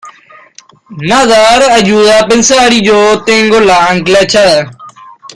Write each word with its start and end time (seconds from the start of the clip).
nadar 1.09 1.61
ayuda 1.73 2.17
a 2.21 2.27
pensar 2.27 2.73
y 2.73 2.81
yo 2.81 3.21
tengo 3.23 3.57
el 3.59 3.69
ancla 3.69 4.21
echada. 4.23 4.71